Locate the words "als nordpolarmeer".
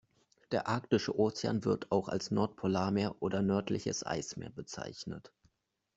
2.09-3.17